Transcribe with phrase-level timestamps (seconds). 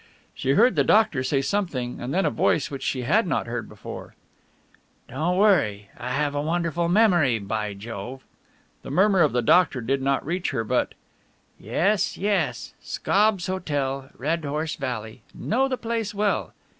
[0.33, 3.69] She heard the doctor say something and then a voice which she had not heard
[3.69, 4.15] before.
[5.07, 8.23] "Don't worry I've a wonderful memory, by Jove!..."
[8.81, 10.95] The murmur of the doctor did not reach her, but
[11.59, 12.73] "Yes, yes...
[12.81, 15.21] Scobbs' Hotel, Red Horse Valley...
[15.35, 16.53] know the place well